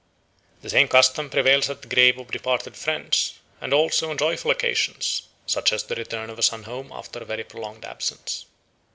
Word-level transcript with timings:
The 0.63 0.71
same 0.71 0.87
custom 0.87 1.29
prevails 1.29 1.69
at 1.69 1.83
the 1.83 1.87
grave 1.87 2.17
of 2.17 2.31
departed 2.31 2.75
friends, 2.75 3.35
and 3.61 3.71
also 3.71 4.09
on 4.09 4.17
joyful 4.17 4.49
occasions, 4.49 5.27
such 5.45 5.71
as 5.71 5.83
the 5.83 5.93
return 5.93 6.31
of 6.31 6.39
a 6.39 6.41
son 6.41 6.63
home 6.63 6.91
after 6.91 7.19
a 7.19 7.25
very 7.25 7.43
prolonged 7.43 7.85
absence." 7.85 8.47